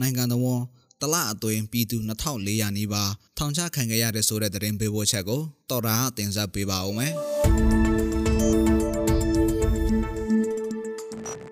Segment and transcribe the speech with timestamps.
[0.00, 0.62] နိုင်ငံတော်
[1.00, 7.12] တလအတွင်းပြည်သူ2400နီးပါးထောင်ချခံခဲ့ရတဲ့ဆိုတဲ့သတင်းပေးပို့ချက်ကိုတော်တာတင်ဆက်ပေးပါဦးမယ်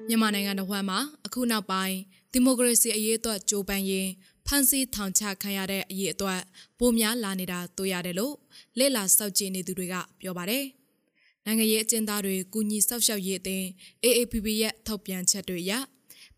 [0.09, 1.97] မြန်မာနိုင်ငံတော်မှာအခုနောက်ပိုင်း
[2.33, 4.11] ဒီမိုကရေစီအရေးအတွက်ကြိုးပမ်းရင်း
[4.47, 6.41] ဖန်စီထောင်ချခံရတဲ့အရေးအတွက်
[6.79, 8.35] ပိုများလာနေတာတွေ့ရတယ်လို့
[8.79, 10.65] လက်လာစောက်ကြည့်နေသူတွေကပြောပါတယ်။
[11.45, 13.67] နိုင်ငံရေးအကျဉ်းသားတွေကူညီဆောက်ရှောက်ရေးအသင်း
[14.05, 15.73] AAPP ရဲ့ထုတ်ပြန်ချက်တွေအရ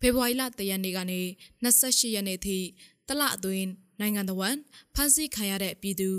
[0.01, 1.21] ဖေဖော်ဝါရီလ3ရက်နေ့ကနေ
[1.63, 2.57] 28ရက်နေ့ထိ
[3.07, 3.67] တလအတွင်း
[3.99, 4.57] နိုင်ငံတော်ဝန်
[4.95, 6.11] ဖန်စီခံရတဲ့ပြည်သူ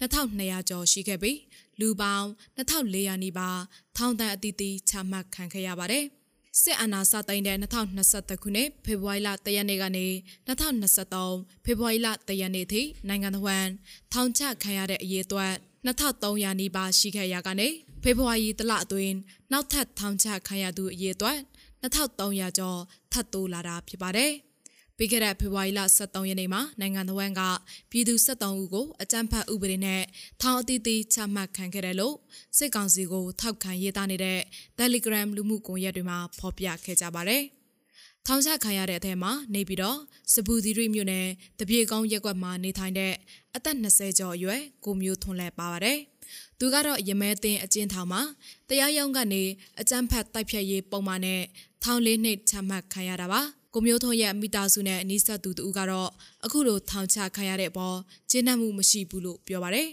[0.00, 1.38] 2200ကျော်ရှိခဲ့ပြီး
[1.80, 3.60] လူပေါင်း2400နီးပါး
[3.96, 6.06] ထောင်ဒဏ်အသီးသီးချမှတ်ခံခဲ့ရပါတယ်။
[6.60, 10.06] စစ်အာဏာစသိမ်းတဲ့2023ခုနှစ်ဖေဖော်ဝါရီလ3ရက်နေ့ကနေ
[10.48, 13.68] 2023ဖေဖော်ဝါရီလ3ရက်နေ့ထိနိုင်ငံတော်ဝန်
[14.12, 15.54] ထောင်ချခံရတဲ့အရေးအတွက်
[15.86, 17.68] 2300နီးပါးရှိခဲ့ရကနေ
[18.02, 19.16] ဖေဖော်ဝါရီတလအတွင်း
[19.52, 21.38] နောက်ထပ်ထောင်ချခံရသူအရေးအတွက်
[21.82, 22.78] 2300ကျော်
[23.12, 24.32] ထပ်တိုးလာတာဖြစ်ပါတယ်။
[24.96, 27.42] ပြီးခဲ့တဲ့ဖေဖော်ဝါရီလ23ရက်နေ့မှာနိုင်ငံတော်ဝန်က
[27.90, 30.02] ပြည်သူ73ဦးကိုအကြမ်းဖက်ဥပဒေနဲ့
[30.40, 32.16] ထောင်အသီးသီးချမှတ်ခံခဲ့တယ်လို့
[32.58, 34.40] စစ်ကောင်စီကိုထောက်ခံရေးသားနေတဲ့
[34.78, 37.42] Telegram လူမှုကွန်ရက်တွေမှာဖော်ပြခဲ့ကြပါတယ်။
[38.26, 39.98] ထောင်ချခံရတဲ့အထက်မှာနေပြီးတော့
[40.32, 41.28] စပူသီရိမြို့နယ်
[41.58, 43.12] တပြေကောင်းရက်ကွက်မှာနေထိုင်တဲ့
[43.54, 45.98] အသက်20ကျော်အရွယ်ကိုမျိုးထွန်းလဲပါပါတယ်။
[46.58, 48.22] သူကတော့ရမဲသိန်းအကျဉ်းထောင်မှာ
[48.68, 49.42] တရားရုံးကနေ
[49.80, 51.40] အကြမ်းဖက်တိုက်ဖြတ်ရေးပုံမှန်နဲ့
[51.82, 53.42] ထောင်လေးနှစ်ချမှတ်ခံရတာပါ။
[53.74, 56.10] ကိုမျိုးထွန်းရဲ့မိသားစုနဲ့အနီးစပ်သူတူကတော့
[56.44, 57.96] အခုလိုထောင်ချခံရတဲ့အပေါ်
[58.30, 59.88] ကျေနပ်မှုမရှိဘူးလို့ပြောပါတယ်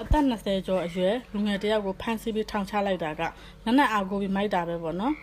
[0.00, 3.22] အသက်20ကျော်အရွယ်လူငယ်တယောက်ကိုဖမ်းဆီးပြီးထောင်ချလိုက်တာက
[3.64, 5.14] နက်နက်အာကိုပြီးမိုက်တာပဲပေါ့နော်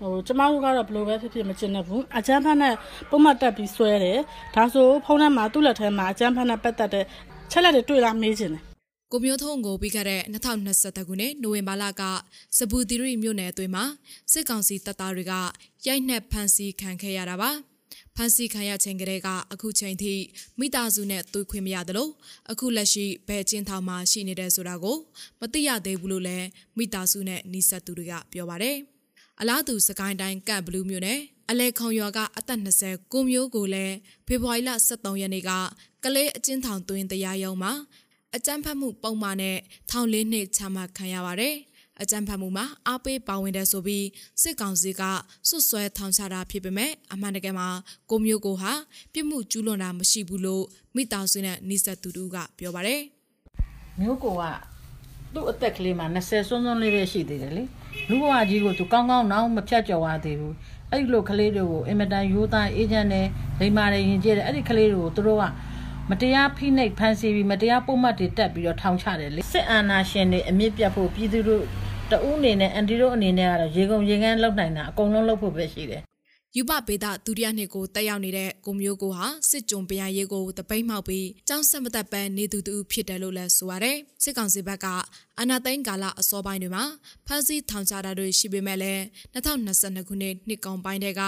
[0.00, 2.74] ဟိုကျမတို့ကတော့ဘလို့ပဲဖြစ်ဖြစ်မကျင်တဲ့ဘူးအကျန်းဖတ်နဲ့
[3.10, 4.18] ပုံမှန်တက်ပြီးဆွဲတယ်
[4.54, 7.04] ဒါဆိုဖုန်းထဲမှာသူ့လက်ထဲမှာအကျန်းဖတ်နဲ့ပတ်သက်တဲ့
[7.50, 8.73] ချက်လက်တွေတွေ့လာမေးချင်တယ်
[9.12, 12.02] ကိုမျိုးထုံးကိုပြီးခဲ့တဲ့2023ခုနှစ်နိုဝင်ဘာလက
[12.58, 13.84] စပူတီရီမြို့နယ်အတွင်းမှာ
[14.32, 15.32] စစ်ကောင်စီတပ်သားတွေက
[15.86, 17.50] ရိုက်နှက်ဖမ်းဆီးခံခဲ့ရတာပါ
[18.16, 20.14] ဖမ်းဆီးခံရချိန်ကလေးကအခုချိန်ထိ
[20.58, 22.08] မိသားစုနဲ့တွေ့ခွင့်မရသလို
[22.50, 24.96] အခုလက်ရှိဘယ်ကျင်းထောင်မှာရှိနေတယ်ဆိုတာကို
[25.40, 28.76] မသိရသေးဘူးလို့လည်းမိသားစုနဲ့နှိဆက်သူတွေကပြောပါတယ်
[29.40, 31.20] အလားတူစကိုင်းတိုင်းကန့်ဘလူးမြို့နယ်
[31.50, 33.94] အလဲခုံရွာကအသက်20ကိုမျိုးကိုလည်း
[34.26, 35.50] ဖေဖော်ဝါရီလ23ရက်နေ့က
[36.04, 37.72] ကလေးအကျဉ်းထောင်တွင်တရားရုံးမှာ
[38.36, 39.56] အကြမ်းဖက်မှုပုံမှန်နဲ့
[39.90, 41.54] ထောင်လေးနှစ်ချမှတ်ခံရပါတယ်။
[42.02, 44.06] အကြမ်းဖက်မှုမှာအားပေးပါဝင်တဲ့ဆိုပြီး
[44.42, 45.02] စစ်ကောင်စီက
[45.48, 47.68] စွတ်စွဲထောင်ချတာဖြစ်ပေမဲ့အမှန်တကယ်မှာ
[48.10, 48.72] ကိုမျိုးကိုဟာ
[49.12, 53.00] ပြစ်မှုကျူးလွန်တာမရှိဘူးလို့မိသားစုနဲ့နှိဆက်သူတို့ကပြောပါတယ်။
[54.00, 54.42] မျိုးကိုက
[55.34, 57.64] သူ့အသက်ကလေးမှာ20စွန်းစွန်းလေးပဲရှိသေးတယ်လေ။
[58.08, 60.54] လူဘဝကြီးကိုသူကောင်းကောင်းနောက်မဖြတ်ကျော်ရသေးဘူး။
[60.90, 63.26] အဲ့ဒီလိုကလေးတွေကိုအင်မတန်ရိုးသားအေဂျင့်နဲ့
[63.60, 65.44] လိမ္မာတွေရင်ကျဲတယ်အဲ့ဒီကလေးတွေကိုသူတို့က
[66.10, 71.64] မတရားဖိနှိပ်ဖမ်းဆီးပြီးမတရားပုံမှတ်တွေတက်ပြီးတော့ထောင်ချတယ်လေစစ်အာဏာရှင်တွေအမြင့်ပြတ်ဖို့ပြည်သူတို့
[72.10, 76.02] တဦးအနေနဲ့အန်တီတို့အနေနဲ့ကတော့ရေကုန်ရေငန်းလောက်နိုင်တာအကုန်လုံးလောက်ဖို့ပဲရှိတယ်
[76.58, 84.86] ယူပပေဒဒုတိယနှစ်ကိုတက်ရောက်နေတဲ့ကိုမျိုးကိုဟာစစ်ကြုံပရရေးကိုတပိတ်မှောက်ပြီးကျောင်းဆက်မသက်ပန်းနေသူတူဖြစ်တယ်လို့လည်းဆိုပါတယ်စစ်ကောင်စီဘက်က
[85.38, 86.84] အာနာသိန်းကာလအစောပိုင်းတွေမှာ
[87.26, 89.02] ဖမ်းဆီးထောင်ချတာတွေရှိပေမဲ့လည်း
[89.34, 91.22] 2022ခုနှစ်နှစ်ကောင်ပိုင်းတွေက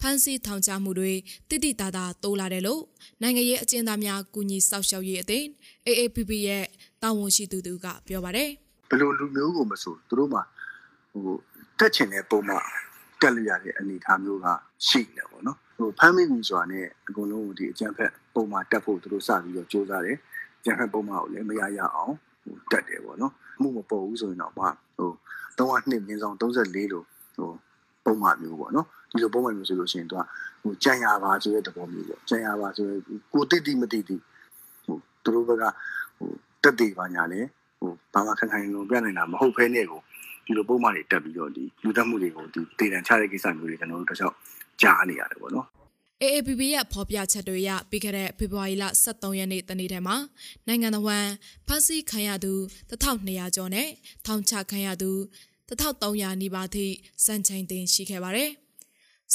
[0.00, 1.12] ဖမ်းဆီးထောင်ချမှုတွေ
[1.48, 2.82] တိတိတသာတိုးလာတယ်လို့
[3.22, 5.46] နိုင်ငံရေးအကျဉ်းသားများကူညီစောင့်ရှောက်ရေးအသင်း
[5.86, 6.64] AAPP ရဲ့
[7.02, 8.48] တာဝန်ရှိသူကပြောပါတယ်
[8.88, 10.42] ဘယ်လိုလူမျိုးကိုမဆိုသူတို့မှာ
[11.10, 11.36] ဟို
[11.78, 12.64] တက်ချင်တဲ့ပုံမှန်
[13.20, 14.46] တက်လို့ရတဲ့အနေအထားမျိုးက
[14.88, 20.18] ရှိနေပေါ့နော်ဟိုဖမ်းမိပြီဆိုတာနဲ့အကုန်လုံးဒီအကြံဖက်ပုံမှန်တက်ဖို့သူတို့စပြီးတော့စူးစမ်းတယ်
[20.64, 22.14] ကြံဖက်ပုံမှန်ကိုလည်းမရရအောင်
[22.44, 24.64] ဟိုတက်တယ်ပေါ့နော်မှုမပေါ်ဘူးဆိုရင်တော့မှ
[24.98, 25.10] ဟို
[25.58, 27.04] 3နှစ်မြင်းဆောင်34လို့
[27.36, 27.50] ဟို
[28.04, 30.22] ပုံမှန်မျိုးပေါ့နော်ဒီလိုပုံမှန်မျိုးဆိုလို့ရှိရင်သူက
[30.62, 33.00] ဟိုကြံရပါဆိုတဲ့သဘောမျိုးပေါ့ကြံရပါဆိုရင်
[33.32, 34.16] ကိုတိတိမတိတိ
[34.84, 35.64] ဟိုသူတို့ဘက်က
[36.18, 36.30] ဟို
[36.62, 37.40] တက်တည်ပါညာလေ
[37.78, 40.00] ဟိုဘာမှခက်ခိုင်လုံးပြနိုင်တာမဟုတ်ဖဲနဲ့ကို
[40.46, 44.36] ဒီလိုပုံမှန်တွေတက်ပြီးတော့ဒီလူသက်မှုတွေကိုဒီတည်တံချတဲ့ကိစ္စမျိုးတွေကျွန်တော်တို့တစ်လျှောက်
[44.82, 45.66] ကြားနေရတယ်ပေါ့နော်
[46.22, 50.16] AAPP ရဲ့ဖော်ပြချက်တွေအရပြီးခဲ့တဲ့ဖေဖော်ဝါရီလ23ရက်နေ့တနေ့ထဲမှာ
[50.66, 51.26] နိုင်ငံတော်ဝန်
[51.66, 52.52] ဖမ်းဆီးခံရသူ
[52.90, 53.88] 1200ကျော်နဲ့
[54.26, 55.10] ထောင်ချခံရသူ
[55.68, 56.86] 1300နီးပါးထိ
[57.24, 58.50] စံချိန်တင်ရှိခဲ့ပါတယ်။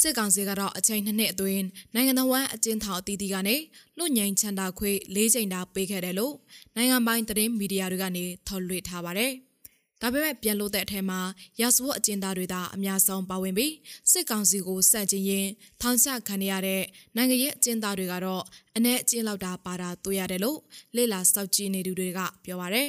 [0.00, 3.56] စစ်ကောင်စီကတော့အချိန်နှစ်နှစ်အတွင်းနိုင်ငံတော်ဝန်အကျဉ်းထောင်အသီးသီးကနေ
[3.98, 6.34] လွတ်ငြိမ်းချမ်းသာခွေ၄ချိန်တာပေးခဲ့တယ်လို့
[6.76, 9.32] နိုင်ငံပိုင်သတင်းမီဒီယာတွေကနေထုတ်လွှင့်ထားပါတယ်။
[10.00, 11.20] ဒါပေမဲ့ပြန်လို့တဲ့အထက်မှာ
[11.60, 13.74] ရာဇဝတ်အကျဉ်းသားတွေသာအများဆုံးပါဝင်ပြီး
[14.12, 15.46] စစ်ကောင်စီကိုစန့်ကျင်ရင်
[15.82, 16.82] ထောင်ချခံရတဲ့
[17.16, 18.42] နိုင်ငံရေးအကျဉ်းသားတွေကတော့
[18.76, 20.58] အ ਨੇ အကျဉ်းလောက်တာပါတာတွေ့ရတယ်လို့
[20.96, 22.88] လေလာစောက်ကြည့်နေသူတွေကပြောပါရယ်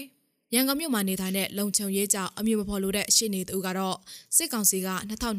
[0.56, 3.98] ရန်ကုန်မြို့မှာနေထိုင်တဲ့လုံခြုံရေးကြောင့်အမျိုးမဖော်လိုတဲ့ရှေ့နေသူကတော့
[4.36, 4.90] စစ်ကောင်စီက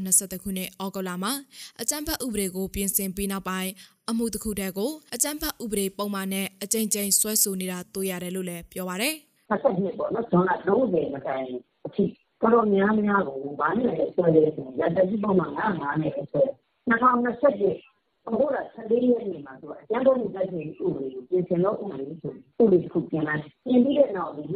[0.00, 1.32] 2023ခုနှစ်ဩဂုတ်လမှာ
[1.80, 3.70] အကြမ်းဖက်ဥပဒေကိုပြင်ဆင်ပြီးနောက်ပိုင်း
[4.10, 9.14] အမှုတစ်ခုတည်းကိုအကြမ်းဖက်ဥပဒေပုံမှန်နဲ့အကြိမ်ကြိမ်ဆွဲဆိုနေတာတွေ့ရတယ်လို့လည်းပြောပါရယ်။
[9.48, 11.46] ဆက်ဆက်နှစ်ပေါ့နော်ဇွန်လ30မတိုင်
[11.86, 12.04] အထိ
[12.40, 16.42] တော်တော်များများကိုဘာနဲ့လဲဆွဲတယ်ဆိုရတတိပုံမှန်ကငါးနဲ့ဆွဲ
[16.88, 23.55] 2021အခုက14ရက်နေမှာဆိုတော့အကျန်းတော်မူတိုက်ခိုက်ဥပဒေကိုပြင်ဆင်လို့ဥပဒေဆိုဥပဒေကိုပြင်လာတယ်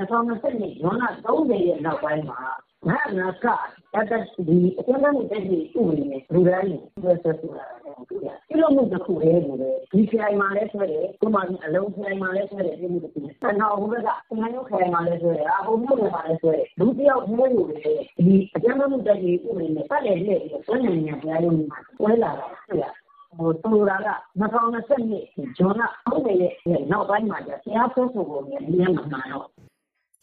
[0.01, 2.41] 2022ဇွန်လ30ရက်နောက်ပိုင်းမှာ
[2.89, 3.47] ငါနာက
[3.93, 7.67] တက်တက်ဒီအကျဉ်းသားတွေတက်ပြီးဥပဒေနဲ့လူတိုင်းကိုဆွဲဆိုတာ
[8.09, 22.95] တွေ့ရတယ်။ဒီလိုမျိုးတစ်ခုလေးကိုပဲဒီခရိုင်မှာလည်းဆွဲတယ်၊ဒီမှာအလုံးခရိုင်မှာလည်းဆွဲတယ်ဒီမျိုးတစ်ခု။ဆန္ဒဟိုဘက်ကဆန္ဒရုပ်ခရိုင်မှာလည်းဆွဲတယ်၊အဟိုမျိုးတွေမှာလည်းဆွဲတယ်။လူတယောက်မျိုးလိုပဲဒီအကျဉ်းသားတွေတက်ပြီးဥပဒေနဲ့ပတ်လည်နဲ့ဆွဲနိုင်ရတရားလုံးမှာဆွဲလာတာတွေ့ရတယ်။
[23.39, 24.09] ဟိုတူရာက
[24.41, 29.49] 2022ဇွန်လ30ရက်နောက်ပိုင်းမှာကျဆရာဖို့ဖို့ကိုမြန်မြန်မှန်တော့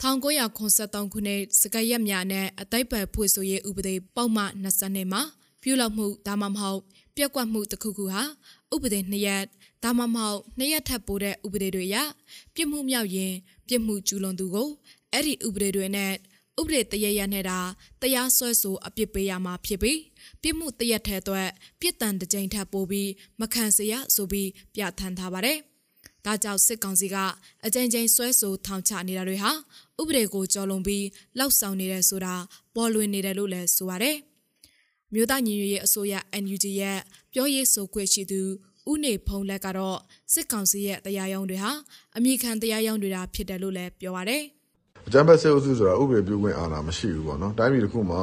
[0.01, 5.21] 1983ခုနှစ်စကရက်များနဲ့အသိပ္ပံဖွေဆိုရေးဥပဒေပုံမှန်20မှာ
[5.61, 6.79] ပြုလုပ်မှုဒါမှမဟုတ်
[7.15, 8.23] ပြက်ကွက်မှုတစ်ခုခုဟာ
[8.73, 9.44] ဥပဒေ2ရက်
[9.83, 11.95] ဒါမှမဟုတ်2ရက်ထပ်ပိုတဲ့ဥပဒေတွေရ
[12.55, 13.33] ပြစ်မှုမြောက်ရင်
[13.67, 14.69] ပြစ်မှုကျူးလွန်သူကို
[15.11, 16.13] အဲ့ဒီဥပဒေတွေနဲ့
[16.59, 17.59] ဥပဒေတရရနဲ့တာ
[18.01, 20.00] တရားစွဲဆိုအပြစ်ပေးရမှာဖြစ်ပြီး
[20.41, 21.50] ပြစ်မှုတရက်ထဲအတွက်
[21.81, 23.09] ပြစ်ဒဏ်တစ်ကြိမ်ထပ်ပိုးပြီး
[23.39, 25.59] မခံစေရဆိုပြီးပြဋ္ဌာန်းထားပါတယ်။
[26.27, 27.15] ဒါကြောင့်စစ်ကောင်စီက
[27.65, 29.51] အကြိမ်ကြိမ်ဆွဲဆိုထောင်ချနေတာတွေဟာ
[30.01, 31.06] ဥပဒေကိုကျော်လွန်ပြီး
[31.39, 32.35] လောက်ဆောင်နေတယ်ဆိုတာ
[32.75, 34.18] ပေါ်လွင်နေတယ်လို့လည်းဆိုပါတယ်။
[35.13, 36.13] မြို့သားညီညွတ်ရေးအစိုးရ
[36.44, 37.00] NUG ရဲ့
[37.33, 38.41] ပြောရေးဆိုခွင့်ရှိသူ
[38.91, 39.97] ဦးနေဖုံးလက်ကတော့
[40.33, 41.71] စစ်ကောင်စီရဲ့တရားရုံးတွေဟာ
[42.18, 44.44] အမိခံတရားရုံးတွေတာဖြစ်တယ်လို့လည်းပြောပါတယ်။
[45.07, 48.21] အကြမ်းဖက်စစ်အုပ်စုဆိုတာဥပဒေပြုခွင့်အာဏာမရှိဘူးပေါ့နော်တိုင်းပြည်တစ်ခုမှာ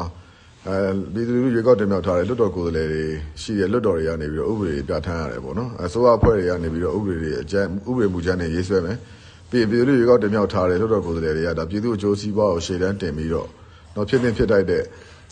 [0.68, 0.76] အဲ
[1.14, 3.04] ပြည်သူလူထုရွေးကောက်တင်မြှောက်ထားတဲ့လွတ်တော်ကိုယ်စားလှယ်တွေ
[3.42, 8.96] ရှိတဲ့လွတ်တော်တွေကနေပြီးတော့ဥပဒေပြဋ္ဌာန်းရတယ်ပေါ့နော်အစိုးရအဖွဲ့တွေကနေပြီးတော့ဥပဒေတွေအကြမ်းဥပဒေမူကြမ်းတွေရေးဆွဲမယ်
[9.50, 13.48] ပြီးရင်ပြည်သူလူထုရွေးကောက်တင်မြှောက်ထားတဲ့လွတ်တော်ကိုယ်စားလှယ်တွေကဒါပြည်သူအကျိုးစီးပွားကိုရှေ့တန်းတင်ပြီးတော့
[13.94, 14.82] တော့ဖြစ်တင်ဖြစ်တိုက်တဲ့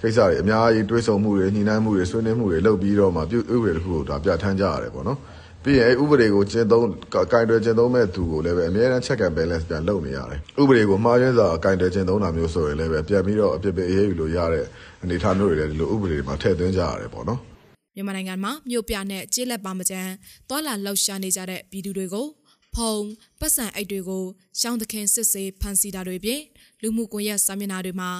[0.01, 5.19] ကိစ္စတွေအများကြီးတွေးဆုံမှုတွေညှိနှိုင်းမှုတွေဆွေးနွေးမှုတွေလုပ်ပြီးတော့မှပြုဥပဒေတစ်ခုကိုဒါပြဋ္ဌာန်းကြရတယ်ပေါ့နော်
[5.65, 6.87] ပြီးရင်အဲဥပဒေကိုကျင့်သုံး
[7.33, 14.65] ကင်တွယ်ကျင့်သုံးမဲ့သူကိုလည်းပဲအများအား check and balance ပြန်လုပ်နေရတယ်။ဥပဒေကိုမှားယွင်းစွာကင်တွယ်ကျင့်သုံးတာမျိုးဆိုရင်လည်းပဲပြန်ပြီးတော့အပြစ်ပေးအရေးယူလို့ရတဲ့
[15.03, 17.41] အနေအထားမျိုးတွေလည်းဒီလိုဥပဒေတွေမှာထည့်သွင်းကြရတယ်ပေါ့နော်။
[17.95, 20.09] မြန်မာနိုင်ငံမှာမြို့ပြနဲ့ကျေးလက်ပါမကျန်
[20.49, 22.27] သွာလာလှောက်ရှားနေကြတဲ့ပြည်သူတွေကို
[22.75, 22.95] ဖုံ
[23.41, 24.25] ပတ်စံအိတ်တွေကို
[24.61, 26.41] ရှောင်းသခင်စစ်ဆေးဖမ်းဆီးတာတွေပြင်
[26.83, 28.11] လူမှုကွန်ရက်စာမျက်နှာတွေမှာ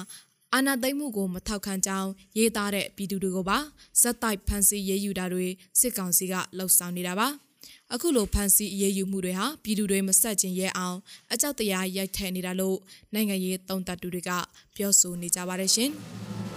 [0.55, 3.57] အာဏာသိမ်းမှုကိုမထောက်ခံကြောင်းရေးသားတဲ့ပြည်သူတွေကိုပါ
[4.01, 5.47] ဇက်တိုက်ဖမ်းဆီးရေးယူတာတွေ
[5.79, 7.27] စစ်ကောင်စီကလှုံ့ဆော်နေတာပါ
[7.93, 10.97] အခုလိုဖမ်းဆီးအရေးယူမှုတွေဟာပြည်သူတွေမဆက်ကျင်ရဲအောင်
[11.33, 12.77] အကြောက်တရားရိုက်ထည့်နေတာလို့
[13.13, 14.31] နိုင်ငံရေးတုံးတက်သူတွေက
[14.75, 15.91] ပြောဆိုနေကြပါတယ်ရှင်။